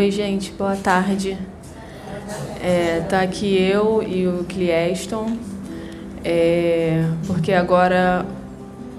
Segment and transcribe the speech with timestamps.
[0.00, 1.36] Oi, gente, boa tarde.
[2.58, 5.36] É, tá aqui eu e o Clieston,
[6.24, 8.24] é, porque agora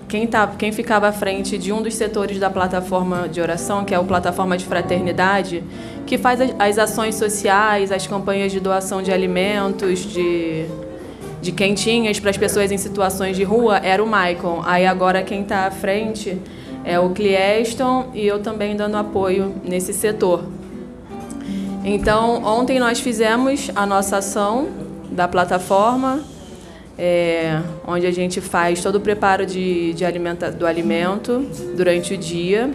[0.07, 3.95] quem, tá, quem ficava à frente de um dos setores da plataforma de oração, que
[3.95, 5.63] é a plataforma de fraternidade,
[6.05, 10.67] que faz as ações sociais, as campanhas de doação de alimentos, de,
[11.41, 14.61] de quentinhas para as pessoas em situações de rua, era o Michael.
[14.65, 16.39] Aí agora quem está à frente
[16.85, 20.50] é o Clieston e eu também dando apoio nesse setor.
[21.83, 24.69] Então, ontem nós fizemos a nossa ação
[25.11, 26.21] da plataforma,
[26.97, 31.43] é, onde a gente faz todo o preparo de, de alimenta, do alimento
[31.75, 32.69] durante o dia,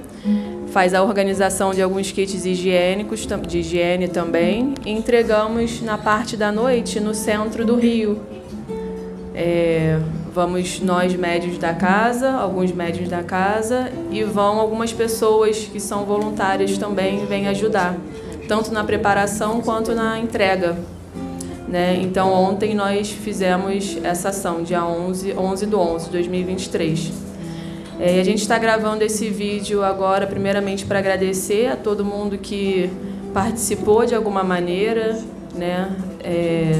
[0.72, 6.50] faz a organização de alguns kits higiênicos, de higiene também, e entregamos na parte da
[6.50, 8.20] noite no centro do Rio.
[9.32, 10.00] É,
[10.34, 16.04] vamos nós médios da casa, alguns médios da casa, e vão algumas pessoas que são
[16.04, 17.94] voluntárias também, vêm ajudar
[18.46, 20.76] tanto na preparação quanto na entrega.
[21.68, 21.98] Né?
[22.00, 27.12] Então, ontem nós fizemos essa ação, dia 11, 11 do 11 de 2023.
[27.98, 32.90] É, a gente está gravando esse vídeo agora, primeiramente, para agradecer a todo mundo que
[33.32, 35.18] participou de alguma maneira,
[35.54, 35.90] né?
[36.22, 36.72] É,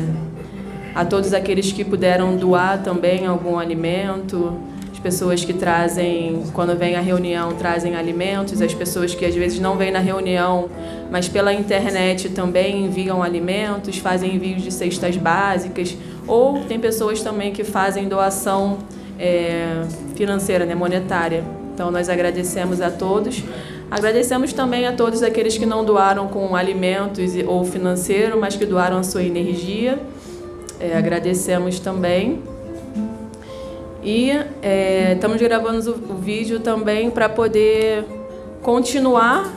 [0.94, 4.58] a todos aqueles que puderam doar também algum alimento,
[5.06, 9.76] pessoas que trazem, quando vem a reunião, trazem alimentos, as pessoas que às vezes não
[9.76, 10.68] vêm na reunião,
[11.12, 17.52] mas pela internet também enviam alimentos, fazem envios de cestas básicas, ou tem pessoas também
[17.52, 18.78] que fazem doação
[19.16, 19.84] é,
[20.16, 21.44] financeira, né, monetária.
[21.72, 23.44] Então nós agradecemos a todos.
[23.88, 28.98] Agradecemos também a todos aqueles que não doaram com alimentos ou financeiro, mas que doaram
[28.98, 30.00] a sua energia.
[30.80, 32.42] É, agradecemos também.
[34.06, 34.30] E
[34.62, 38.04] é, estamos gravando o, o vídeo também para poder
[38.62, 39.52] continuar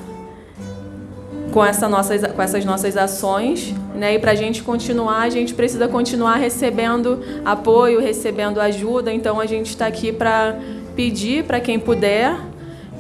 [1.52, 3.72] com, essa nossas, com essas nossas ações.
[3.94, 4.16] Né?
[4.16, 9.14] E para a gente continuar, a gente precisa continuar recebendo apoio, recebendo ajuda.
[9.14, 10.58] Então a gente está aqui para
[10.96, 12.36] pedir para quem puder,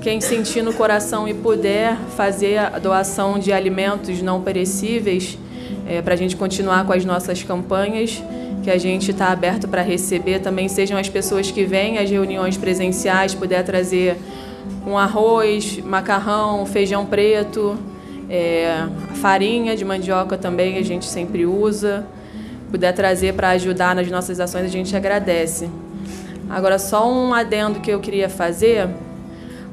[0.03, 5.35] quem sentir no coração e puder fazer a doação de alimentos não perecíveis,
[5.87, 8.21] é, para a gente continuar com as nossas campanhas
[8.69, 12.55] que a gente está aberto para receber também sejam as pessoas que vêm às reuniões
[12.55, 14.15] presenciais, puder trazer
[14.85, 17.75] um arroz, macarrão, feijão preto,
[18.29, 18.85] é,
[19.15, 22.05] farinha de mandioca também a gente sempre usa.
[22.69, 25.67] Puder trazer para ajudar nas nossas ações, a gente agradece.
[26.47, 28.87] Agora, só um adendo que eu queria fazer.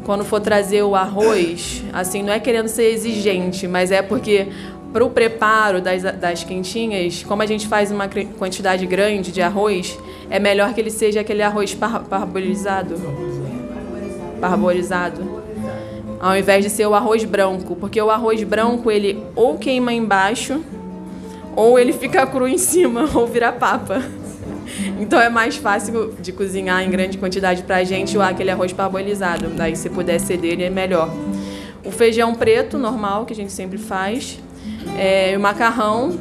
[0.07, 4.49] Quando for trazer o arroz, assim, não é querendo ser exigente, mas é porque
[4.97, 8.09] para o preparo das, das quentinhas, como a gente faz uma
[8.39, 9.99] quantidade grande de arroz,
[10.31, 12.95] é melhor que ele seja aquele arroz par parbolizado.
[14.41, 15.43] Parbolizado.
[16.19, 20.63] Ao invés de ser o arroz branco, porque o arroz branco ele ou queima embaixo,
[21.55, 24.03] ou ele fica cru em cima, ou vira papa.
[24.99, 29.49] Então é mais fácil de cozinhar em grande quantidade para a gente aquele arroz parbolizado.
[29.49, 31.11] Daí se puder ceder, é melhor.
[31.85, 34.39] O feijão preto, normal, que a gente sempre faz.
[34.99, 36.13] É, o macarrão,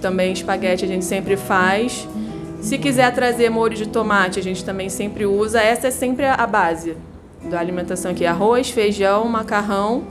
[0.00, 2.06] também espaguete a gente sempre faz.
[2.60, 5.60] Se quiser trazer molho de tomate, a gente também sempre usa.
[5.60, 6.96] Essa é sempre a base
[7.44, 10.04] da alimentação aqui: arroz, feijão, macarrão.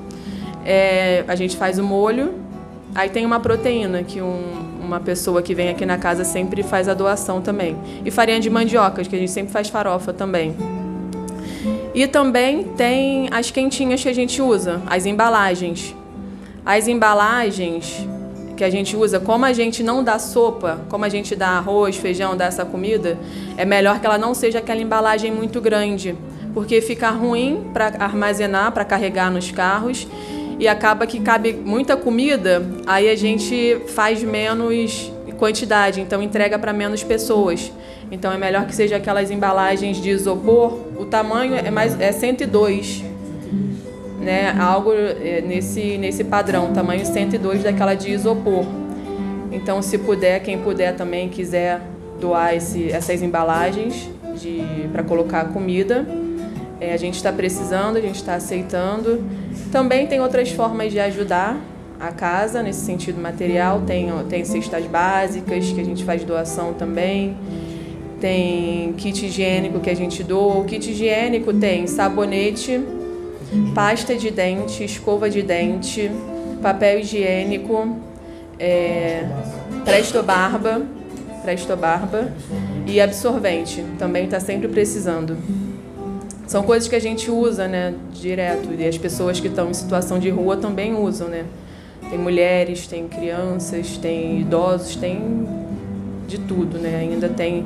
[0.65, 2.33] É, a gente faz o molho.
[2.95, 4.41] Aí tem uma proteína que um,
[4.81, 7.77] uma pessoa que vem aqui na casa sempre faz a doação também.
[8.03, 10.55] E farinha de mandioca, que a gente sempre faz farofa também.
[11.93, 15.95] E também tem as quentinhas que a gente usa, as embalagens.
[16.67, 18.05] As embalagens
[18.57, 21.95] que a gente usa, como a gente não dá sopa, como a gente dá arroz,
[21.95, 23.17] feijão, dá essa comida,
[23.55, 26.13] é melhor que ela não seja aquela embalagem muito grande,
[26.53, 30.05] porque fica ruim para armazenar, para carregar nos carros
[30.59, 36.73] e acaba que cabe muita comida, aí a gente faz menos quantidade, então entrega para
[36.73, 37.71] menos pessoas.
[38.11, 43.15] Então é melhor que seja aquelas embalagens de isopor, o tamanho é mais é 102
[44.19, 48.65] né, algo é, nesse, nesse padrão, tamanho 102 daquela de isopor.
[49.51, 51.81] Então, se puder, quem puder também quiser
[52.19, 54.09] doar esse, essas embalagens
[54.91, 56.05] para colocar comida,
[56.79, 59.23] é, a gente está precisando, a gente está aceitando.
[59.71, 61.59] Também tem outras formas de ajudar
[61.99, 63.81] a casa nesse sentido material.
[63.81, 67.35] Tem, tem cestas básicas que a gente faz doação também.
[68.19, 70.59] Tem kit higiênico que a gente doa.
[70.59, 72.79] O kit higiênico tem sabonete
[73.73, 76.11] pasta de dente, escova de dente,
[76.61, 77.97] papel higiênico,
[78.59, 79.25] é,
[79.85, 80.81] presto barba,
[81.43, 82.31] presto barba
[82.85, 83.83] e absorvente.
[83.97, 85.37] Também está sempre precisando.
[86.47, 90.17] São coisas que a gente usa, né, direto e as pessoas que estão em situação
[90.17, 91.45] de rua também usam, né?
[92.09, 95.45] Tem mulheres, tem crianças, tem idosos, tem
[96.25, 96.95] de tudo, né?
[96.95, 97.65] Ainda tem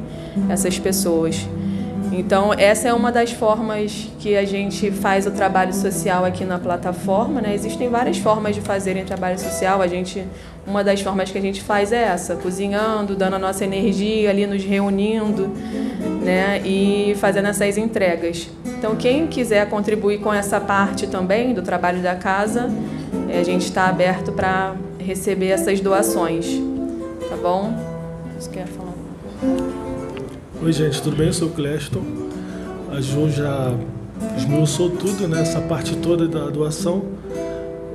[0.49, 1.47] essas pessoas.
[2.11, 6.59] Então, essa é uma das formas que a gente faz o trabalho social aqui na
[6.59, 7.53] plataforma, né?
[7.53, 9.81] Existem várias formas de fazerem trabalho social.
[9.81, 10.25] A gente,
[10.67, 14.45] uma das formas que a gente faz é essa, cozinhando, dando a nossa energia ali,
[14.45, 15.47] nos reunindo,
[16.21, 16.61] né?
[16.65, 18.49] E fazendo essas entregas.
[18.65, 22.69] Então, quem quiser contribuir com essa parte também do trabalho da casa,
[23.29, 26.45] eh, a gente está aberto para receber essas doações,
[27.29, 27.73] tá bom?
[28.37, 29.90] Você quer falar?
[30.63, 31.25] Oi, gente, tudo bem?
[31.25, 32.03] Eu sou o Cleston.
[32.91, 33.75] A Ju já
[34.37, 35.41] esmiuçou tudo, né?
[35.41, 37.01] Essa parte toda da doação.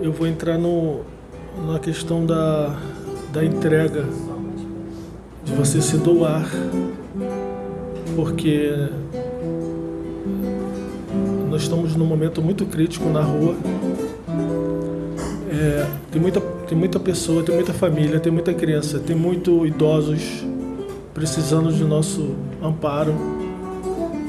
[0.02, 1.02] Eu vou entrar no,
[1.64, 2.76] na questão da,
[3.32, 4.04] da entrega,
[5.44, 6.50] de você se doar,
[8.16, 8.72] porque
[11.48, 13.54] nós estamos num momento muito crítico na rua.
[15.52, 20.44] É, tem, muita, tem muita pessoa, tem muita família, tem muita criança, tem muito idosos
[21.16, 22.34] precisando de nosso
[22.66, 23.14] amparo.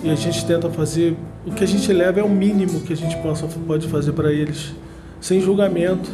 [0.04, 1.18] E a gente tenta fazer
[1.48, 4.34] o que a gente leva é o mínimo que a gente possa, pode fazer para
[4.34, 4.76] eles,
[5.22, 6.10] sem julgamento.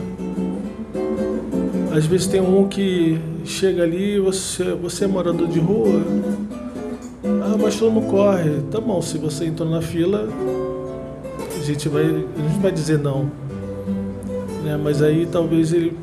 [1.91, 6.01] Às vezes tem um que chega ali, você, você é morador de rua,
[7.23, 8.61] ah, mas tu não corre.
[8.71, 10.29] Tá bom, se você entrou na fila,
[11.59, 13.31] a gente vai, a gente vai dizer não.
[14.63, 14.79] Né?
[14.81, 15.97] Mas aí talvez ele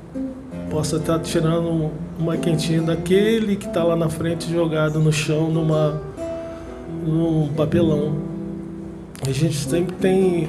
[0.70, 6.00] possa estar tirando uma quentinha daquele que está lá na frente jogado no chão numa
[7.04, 8.14] num papelão.
[9.26, 10.48] A gente sempre tem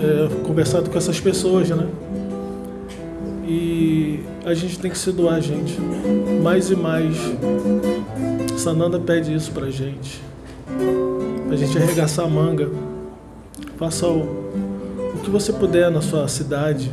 [0.00, 1.86] é, conversado com essas pessoas, né?
[3.46, 5.78] E a gente tem que se doar, gente.
[6.42, 7.16] Mais e mais.
[8.56, 10.20] Sananda pede isso pra gente.
[11.46, 12.70] Pra gente arregaçar a manga.
[13.76, 14.22] Faça o,
[15.14, 16.90] o que você puder na sua cidade,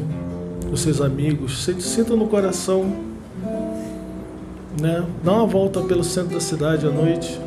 [0.70, 1.64] com seus amigos.
[1.64, 2.94] Sinta no coração.
[4.80, 5.04] Né?
[5.24, 7.40] Dá uma volta pelo centro da cidade à noite.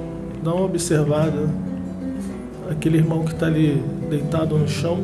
[0.42, 1.48] Dá uma observada.
[2.70, 4.98] Aquele irmão que está ali deitado no chão,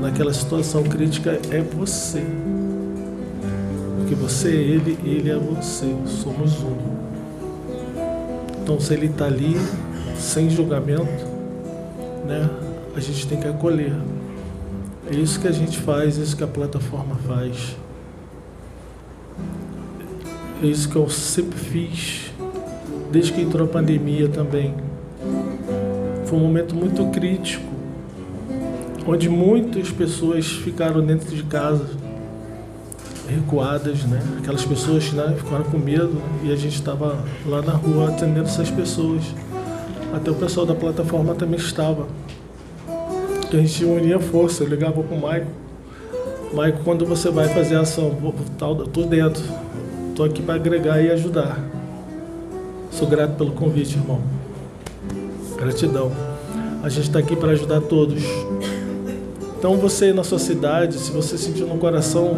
[0.00, 2.22] naquela situação crítica, é você.
[3.98, 5.94] Porque você é ele, ele é você.
[6.06, 6.76] Somos um.
[8.62, 9.56] Então, se ele está ali,
[10.18, 11.24] sem julgamento,
[12.26, 12.50] né,
[12.94, 13.94] a gente tem que acolher.
[15.10, 17.76] É isso que a gente faz, é isso que a plataforma faz.
[20.62, 22.27] É isso que eu sempre fiz,
[23.10, 24.74] desde que entrou a pandemia também.
[26.26, 27.64] Foi um momento muito crítico,
[29.06, 31.86] onde muitas pessoas ficaram dentro de casa,
[33.28, 34.20] recuadas, né?
[34.38, 38.70] Aquelas pessoas né, ficaram com medo e a gente estava lá na rua atendendo essas
[38.70, 39.22] pessoas.
[40.14, 42.06] Até o pessoal da plataforma também estava
[43.48, 45.50] que a gente unia força, eu ligava pro Maico.
[46.52, 48.34] Maico, quando você vai fazer ação, vou,
[48.92, 49.42] tô dentro,
[50.14, 51.58] tô aqui para agregar e ajudar.
[52.98, 54.20] Sou grato pelo convite, irmão.
[55.56, 56.10] Gratidão.
[56.82, 58.20] A gente está aqui para ajudar todos.
[59.56, 62.36] Então você na sua cidade, se você sentir no coração,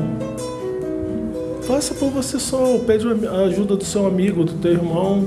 [1.62, 5.26] faça por você só, pede a ajuda do seu amigo, do teu irmão,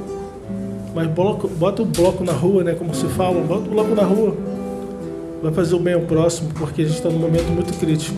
[0.93, 2.75] mas bota o bloco na rua, né?
[2.75, 4.37] Como se fala, bota o bloco na rua
[5.41, 8.15] vai fazer o bem ao próximo, porque a gente está num momento muito crítico.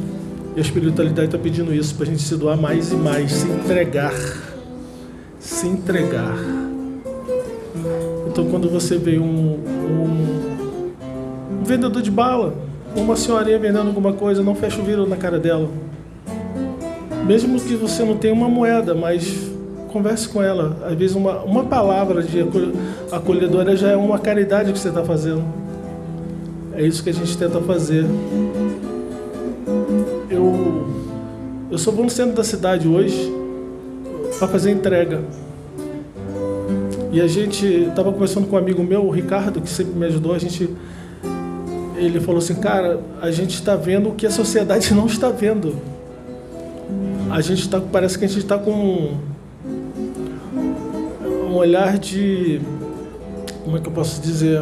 [0.55, 3.48] E a espiritualidade está pedindo isso, para a gente se doar mais e mais, se
[3.48, 4.13] entregar.
[5.39, 6.64] Se entregar.
[8.55, 10.85] Quando você vê um, um,
[11.59, 12.55] um vendedor de bala,
[12.95, 15.67] uma senhorinha vendendo alguma coisa, não fecha o vidro na cara dela.
[17.27, 19.51] Mesmo que você não tenha uma moeda, mas
[19.89, 20.77] converse com ela.
[20.85, 22.45] Às vezes, uma, uma palavra de
[23.12, 25.43] acolhedora já é uma caridade que você está fazendo.
[26.71, 28.05] É isso que a gente tenta fazer.
[30.29, 30.88] Eu,
[31.69, 33.33] eu só vou no centro da cidade hoje
[34.39, 35.19] para fazer entrega.
[37.15, 40.34] E a gente estava conversando com um amigo meu, o Ricardo, que sempre me ajudou.
[40.34, 40.69] A gente,
[41.95, 45.77] ele falou assim, cara, a gente está vendo o que a sociedade não está vendo.
[47.31, 49.13] A gente está, parece que a gente está com
[50.53, 52.60] um, olhar de,
[53.63, 54.62] como é que eu posso dizer?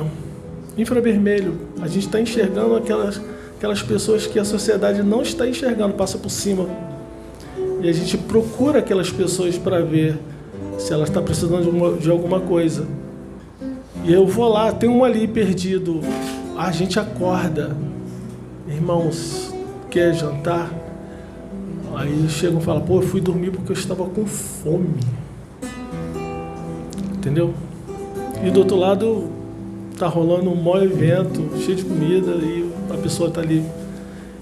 [0.78, 1.58] infravermelho.
[1.82, 3.20] A gente está enxergando aquelas,
[3.58, 6.70] aquelas pessoas que a sociedade não está enxergando, passa por cima.
[7.82, 10.20] E a gente procura aquelas pessoas para ver
[10.78, 12.88] se ela está precisando de, uma, de alguma coisa.
[14.04, 16.02] E eu vou lá, tem um ali perdido.
[16.58, 17.76] A gente acorda.
[18.68, 19.54] Irmãos,
[19.90, 20.72] quer jantar?
[21.96, 24.96] Aí chegam e falam, pô, eu fui dormir porque eu estava com fome.
[27.16, 27.54] Entendeu?
[28.44, 29.30] E do outro lado,
[29.98, 33.64] tá rolando um maior evento, cheio de comida e a pessoa tá ali.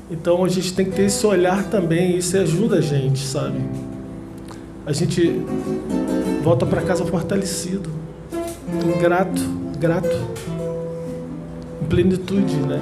[0.09, 3.59] Então a gente tem que ter esse olhar também, isso ajuda a gente, sabe?
[4.85, 5.41] A gente
[6.41, 7.89] volta para casa fortalecido,
[8.99, 9.41] grato,
[9.79, 10.09] grato,
[11.81, 12.79] em plenitude, né?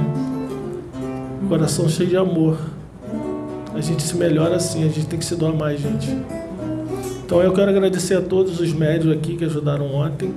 [1.47, 2.57] Coração cheio de amor.
[3.73, 6.09] A gente se melhora assim, a gente tem que se doar mais, gente.
[7.25, 10.33] Então eu quero agradecer a todos os médios aqui que ajudaram ontem.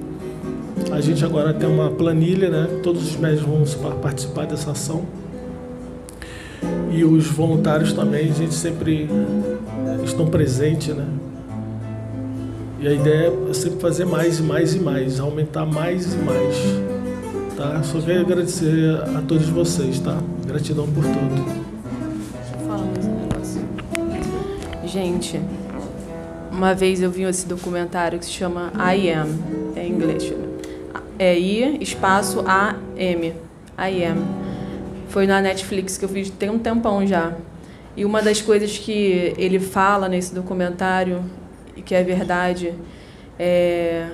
[0.90, 2.80] A gente agora tem uma planilha, né?
[2.82, 3.64] Todos os médios vão
[4.00, 5.04] participar dessa ação.
[6.90, 9.08] E os voluntários também, a gente sempre
[10.04, 11.06] estão presentes, né?
[12.82, 16.56] E a ideia é sempre fazer mais e mais e mais, aumentar mais e mais.
[17.56, 17.80] Tá?
[17.84, 20.18] Só quero agradecer a todos vocês, tá?
[20.44, 21.44] Gratidão por tudo.
[21.44, 23.60] Deixa eu falar mais um negócio.
[24.84, 25.40] Gente,
[26.50, 29.28] uma vez eu vi esse documentário que se chama I Am,
[29.76, 30.34] é em inglês.
[31.20, 33.32] É I, espaço A, M.
[33.78, 34.18] I Am.
[35.08, 37.32] Foi na Netflix que eu fiz tem um tempão já.
[37.96, 41.22] E uma das coisas que ele fala nesse documentário,
[41.76, 42.74] e que é verdade,
[43.38, 44.08] é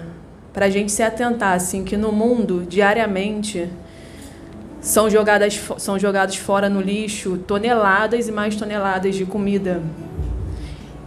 [0.53, 3.69] para a gente se atentar assim que no mundo diariamente
[4.81, 9.83] são jogadas são jogados fora no lixo toneladas e mais toneladas de comida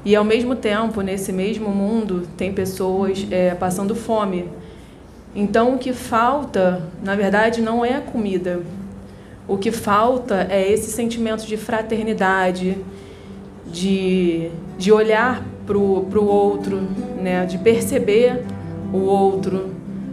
[0.03, 4.49] e ao mesmo tempo, nesse mesmo mundo, tem pessoas é, passando fome.
[5.35, 8.61] Então, o que falta, na verdade, não é comida.
[9.47, 12.77] O que falta é esse sentimento de fraternidade,
[13.67, 15.45] de, de olhar
[16.09, 16.81] para o outro,
[17.21, 17.45] né?
[17.45, 18.43] de perceber
[18.91, 19.71] o outro.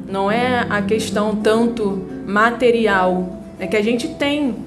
[0.09, 4.67] Não é a questão tanto material, é que a gente tem.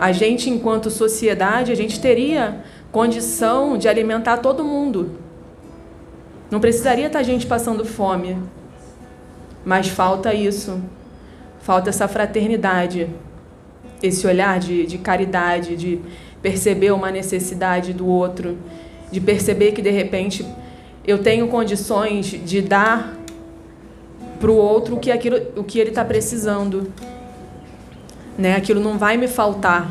[0.00, 5.12] A gente, enquanto sociedade, a gente teria condição de alimentar todo mundo.
[6.50, 8.36] Não precisaria estar gente passando fome.
[9.64, 10.80] Mas falta isso.
[11.60, 13.08] Falta essa fraternidade,
[14.00, 16.00] esse olhar de, de caridade, de
[16.40, 18.56] perceber uma necessidade do outro,
[19.16, 20.44] de perceber que de repente
[21.06, 23.16] eu tenho condições de dar
[24.38, 26.92] para o outro o que, aquilo, o que ele está precisando.
[28.36, 28.54] Né?
[28.54, 29.90] Aquilo não vai me faltar,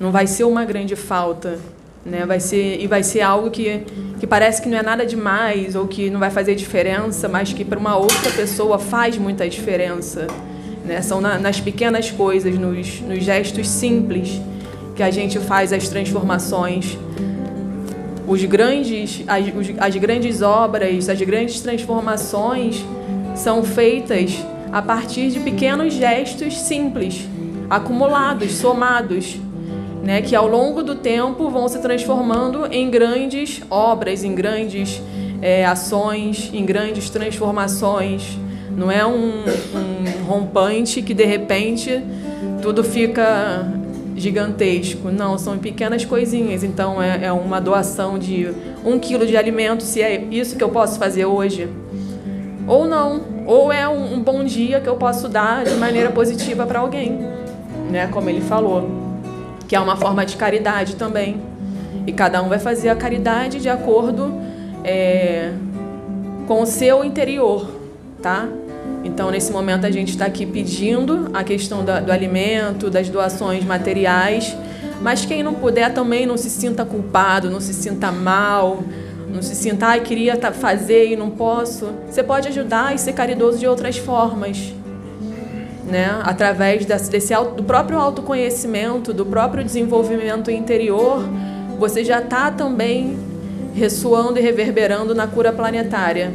[0.00, 1.58] não vai ser uma grande falta
[2.04, 2.26] né?
[2.26, 3.82] Vai ser e vai ser algo que,
[4.20, 7.64] que parece que não é nada demais ou que não vai fazer diferença, mas que
[7.64, 10.26] para uma outra pessoa faz muita diferença,
[10.84, 11.00] né?
[11.00, 14.40] São na, nas pequenas coisas, nos, nos gestos simples
[14.94, 16.98] que a gente faz as transformações.
[18.26, 19.44] Os grandes, as,
[19.78, 22.84] as grandes obras, as grandes transformações
[23.34, 24.38] são feitas
[24.72, 27.28] a partir de pequenos gestos simples,
[27.68, 29.38] acumulados, somados
[30.04, 35.00] né, que ao longo do tempo vão se transformando em grandes obras, em grandes
[35.40, 38.38] é, ações, em grandes transformações.
[38.76, 42.02] Não é um, um rompante que de repente
[42.60, 43.66] tudo fica
[44.14, 45.10] gigantesco.
[45.10, 46.62] Não, são pequenas coisinhas.
[46.62, 48.48] Então é, é uma doação de
[48.84, 51.68] um quilo de alimento, se é isso que eu posso fazer hoje.
[52.66, 53.22] Ou não.
[53.46, 57.34] Ou é um, um bom dia que eu posso dar de maneira positiva para alguém.
[57.90, 59.04] Né, como ele falou
[59.66, 61.40] que é uma forma de caridade também.
[62.06, 64.34] E cada um vai fazer a caridade de acordo
[64.84, 65.52] é,
[66.46, 67.68] com o seu interior,
[68.22, 68.46] tá?
[69.04, 73.64] Então, nesse momento, a gente está aqui pedindo a questão da, do alimento, das doações
[73.64, 74.56] materiais,
[75.02, 78.82] mas quem não puder também não se sinta culpado, não se sinta mal,
[79.28, 81.90] não se sinta, ai, queria fazer e não posso.
[82.10, 84.72] Você pode ajudar e ser caridoso de outras formas
[85.84, 86.20] né?
[86.24, 91.22] através desse, desse do próprio autoconhecimento, do próprio desenvolvimento interior,
[91.78, 93.18] você já está também
[93.74, 96.32] ressoando e reverberando na cura planetária.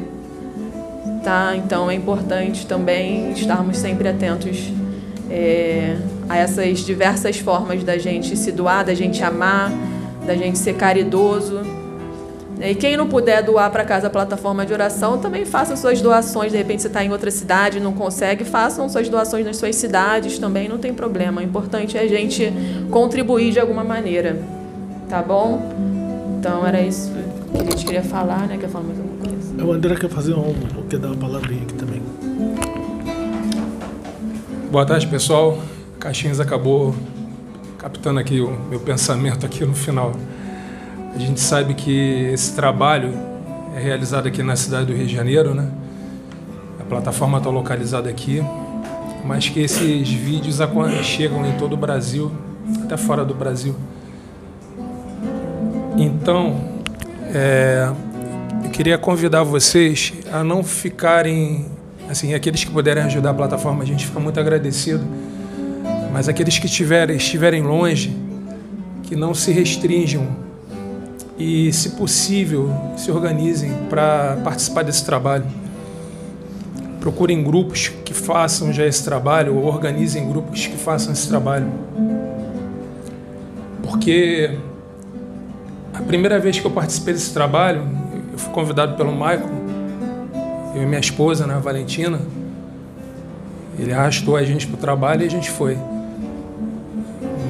[1.23, 1.55] Tá?
[1.55, 4.71] Então é importante também estarmos sempre atentos
[5.29, 5.97] é,
[6.27, 9.71] a essas diversas formas da gente se doar, da gente amar,
[10.25, 11.79] da gente ser caridoso
[12.61, 16.51] e quem não puder doar para casa a plataforma de oração, também faça suas doações.
[16.51, 19.77] De repente você está em outra cidade e não consegue, façam suas doações nas suas
[19.77, 21.39] cidades também, não tem problema.
[21.39, 22.51] O importante é a gente
[22.91, 24.41] contribuir de alguma maneira.
[25.07, 25.71] Tá bom?
[26.37, 27.09] Então era isso
[27.53, 28.57] que a gente queria falar, né?
[28.59, 29.08] Quer falar coisa?
[29.61, 30.53] O André quer fazer um,
[30.89, 32.01] quer dar uma palavrinha aqui também.
[34.71, 35.59] Boa tarde, pessoal.
[35.99, 36.95] Caixinhas acabou
[37.77, 40.13] captando aqui o meu pensamento aqui no final.
[41.13, 43.13] A gente sabe que esse trabalho
[43.75, 45.69] é realizado aqui na cidade do Rio de Janeiro, né?
[46.79, 48.41] A plataforma está localizada aqui,
[49.25, 50.59] mas que esses vídeos
[51.03, 52.31] chegam em todo o Brasil,
[52.83, 53.75] até fora do Brasil.
[55.97, 56.55] Então,
[57.33, 57.91] é,
[58.79, 61.65] queria convidar vocês a não ficarem,
[62.09, 65.03] assim, aqueles que puderem ajudar a plataforma, a gente fica muito agradecido,
[66.13, 68.15] mas aqueles que estiverem, estiverem longe,
[69.03, 70.25] que não se restringam
[71.37, 75.45] e, se possível, se organizem para participar desse trabalho.
[77.01, 81.69] Procurem grupos que façam já esse trabalho ou organizem grupos que façam esse trabalho.
[83.83, 84.57] Porque
[85.93, 88.08] a primeira vez que eu participei desse trabalho,
[88.39, 89.49] fui convidado pelo Michael,
[90.75, 92.19] eu e minha esposa, né, Valentina.
[93.77, 95.77] Ele arrastou a gente para o trabalho e a gente foi.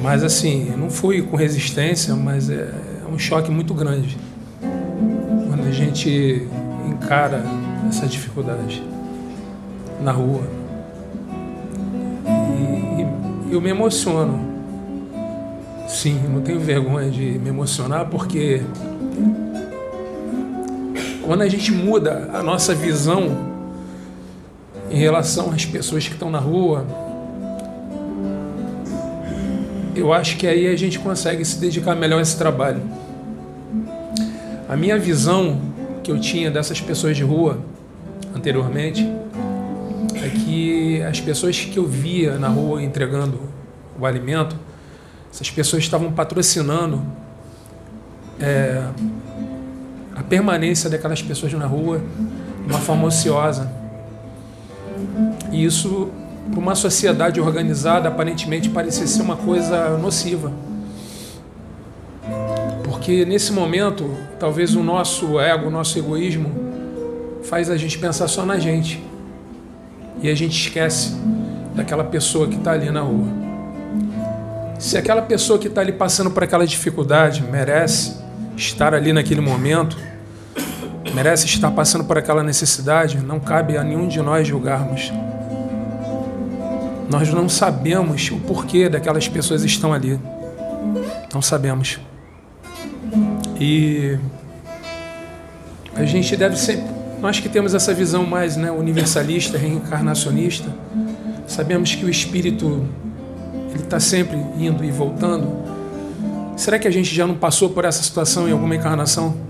[0.02, 2.72] Mas assim, não fui com resistência, mas é,
[3.04, 4.16] é um choque muito grande
[5.48, 6.46] quando a gente
[6.86, 7.44] encara
[7.88, 8.82] essa dificuldade
[10.00, 10.42] na rua.
[12.26, 14.48] E, e eu me emociono.
[15.86, 18.62] Sim, não tenho vergonha de me emocionar porque
[21.30, 23.28] quando a gente muda a nossa visão
[24.90, 26.84] em relação às pessoas que estão na rua,
[29.94, 32.82] eu acho que aí a gente consegue se dedicar melhor a esse trabalho.
[34.68, 35.60] A minha visão
[36.02, 37.60] que eu tinha dessas pessoas de rua
[38.34, 39.08] anteriormente
[40.16, 43.38] é que as pessoas que eu via na rua entregando
[43.96, 44.56] o alimento,
[45.32, 47.00] essas pessoas estavam patrocinando
[48.40, 48.82] é,
[50.30, 52.00] permanência daquelas pessoas na rua
[52.64, 53.70] de uma forma ociosa.
[55.50, 56.08] E isso
[56.50, 60.52] para uma sociedade organizada, aparentemente parecia ser uma coisa nociva.
[62.84, 66.50] Porque nesse momento, talvez o nosso ego, o nosso egoísmo,
[67.44, 69.02] faz a gente pensar só na gente.
[70.22, 71.14] E a gente esquece
[71.74, 73.26] daquela pessoa que está ali na rua.
[74.78, 78.16] Se aquela pessoa que está ali passando por aquela dificuldade merece
[78.56, 79.96] estar ali naquele momento,
[81.14, 85.12] merece estar passando por aquela necessidade, não cabe a nenhum de nós julgarmos.
[87.10, 90.18] Nós não sabemos o porquê daquelas pessoas estão ali.
[91.34, 91.98] Não sabemos.
[93.58, 94.16] E
[95.94, 96.86] a gente deve sempre.
[97.20, 100.72] Nós que temos essa visão mais né, universalista, reencarnacionista,
[101.46, 102.86] sabemos que o espírito
[103.74, 105.52] ele está sempre indo e voltando.
[106.56, 109.49] Será que a gente já não passou por essa situação em alguma encarnação?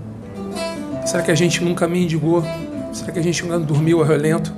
[1.05, 2.43] Será que a gente nunca mendigou?
[2.93, 4.53] Será que a gente nunca dormiu a relento?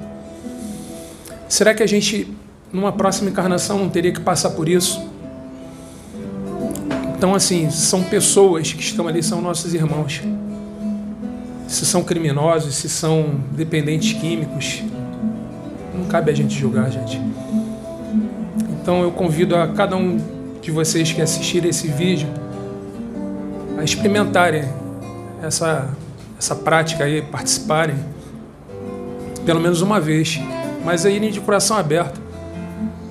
[1.47, 2.35] Será que a gente
[2.73, 5.07] numa próxima encarnação não teria que passar por isso.
[7.15, 10.21] Então, assim, são pessoas que estão ali, são nossos irmãos.
[11.67, 14.83] Se são criminosos, se são dependentes químicos,
[15.95, 17.21] não cabe a gente julgar, gente.
[18.81, 20.19] Então, eu convido a cada um
[20.61, 22.27] de vocês que assistirem esse vídeo
[23.77, 24.63] a experimentarem
[25.41, 25.89] essa,
[26.43, 27.95] essa prática aí, participarem,
[29.45, 30.41] pelo menos uma vez,
[30.83, 32.19] mas aí de coração aberto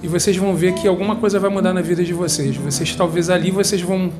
[0.03, 2.55] e vocês vão ver que alguma coisa vai mudar na vida de vocês.
[2.57, 4.13] Vocês talvez ali vocês vão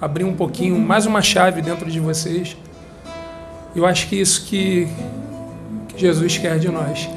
[0.00, 2.56] abrir um pouquinho, mais uma chave dentro de vocês.
[3.76, 4.88] Eu acho que isso que,
[5.86, 7.08] que Jesus quer de nós,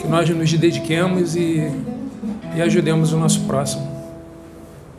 [0.00, 1.68] que nós nos dediquemos e,
[2.54, 3.90] e ajudemos o nosso próximo.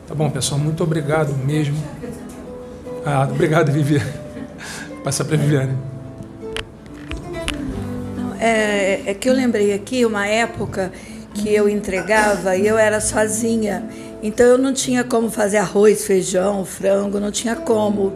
[0.06, 0.60] Tá bom, pessoal?
[0.60, 1.76] Muito obrigado mesmo.
[3.06, 4.02] Ah, obrigado, Vivi.
[5.04, 5.76] Passa para Viviane.
[8.38, 10.92] É, é que eu lembrei aqui uma época
[11.34, 13.84] que eu entregava e eu era sozinha.
[14.22, 18.12] Então eu não tinha como fazer arroz, feijão, frango, não tinha como.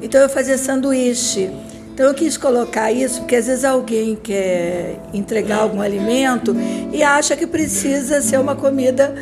[0.00, 1.50] Então eu fazia sanduíche.
[1.92, 6.54] Então eu quis colocar isso porque às vezes alguém quer entregar algum alimento
[6.92, 9.12] e acha que precisa ser uma comida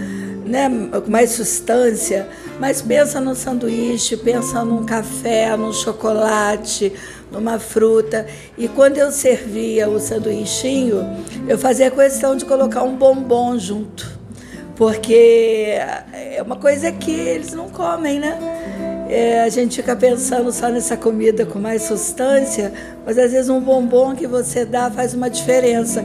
[0.46, 0.70] né,
[1.04, 2.28] com mais substância,
[2.58, 6.92] mas pensa no sanduíche, pensa num café, num chocolate,
[7.30, 8.26] numa fruta.
[8.56, 11.04] E quando eu servia o sanduichinho,
[11.48, 14.16] eu fazia questão de colocar um bombom junto.
[14.76, 15.78] Porque
[16.12, 18.38] é uma coisa que eles não comem, né?
[19.08, 22.72] É, a gente fica pensando só nessa comida com mais substância,
[23.04, 26.04] mas às vezes um bombom que você dá faz uma diferença.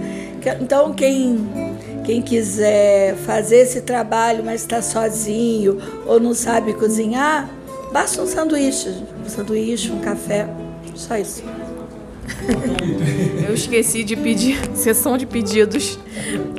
[0.59, 1.70] Então, quem,
[2.03, 7.49] quem quiser fazer esse trabalho, mas está sozinho ou não sabe cozinhar,
[7.91, 8.89] basta um sanduíche,
[9.25, 10.47] um sanduíche, um café.
[10.95, 11.43] Só isso.
[13.47, 15.99] Eu esqueci de pedir, sessão de pedidos.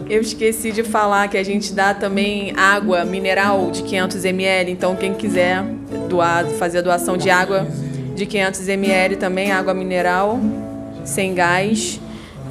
[0.09, 4.71] Eu esqueci de falar que a gente dá também água mineral de 500 ml.
[4.71, 5.65] Então, quem quiser
[6.09, 7.67] doar, fazer a doação de água
[8.15, 10.39] de 500 ml também, água mineral,
[11.05, 12.01] sem gás.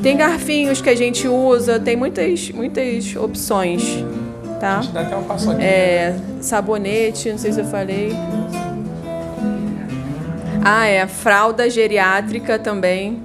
[0.01, 4.03] Tem garfinhos que a gente usa, tem muitas, muitas opções.
[4.59, 4.79] Tá?
[4.79, 8.11] A gente dá até uma É, sabonete, não sei se eu falei.
[10.63, 11.07] Ah, é.
[11.07, 13.19] Fralda geriátrica também.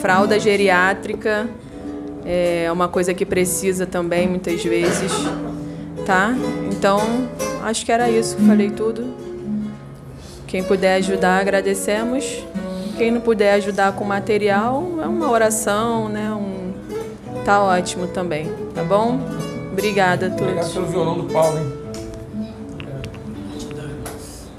[0.00, 1.48] Fralda geriátrica
[2.24, 5.12] é uma coisa que precisa também muitas vezes.
[6.04, 6.34] Tá?
[6.70, 7.00] Então,
[7.64, 8.36] acho que era isso.
[8.46, 9.14] Falei tudo.
[10.46, 12.44] Quem puder ajudar, agradecemos.
[12.98, 16.32] Quem não puder ajudar com material, é uma oração, né?
[16.32, 16.72] Um...
[17.44, 19.20] Tá ótimo também, tá bom?
[19.70, 20.72] Obrigada a Obrigado todos.
[20.72, 21.72] pelo violão do Paulo, hein?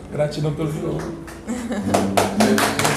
[0.10, 1.00] Gratidão pelo violão.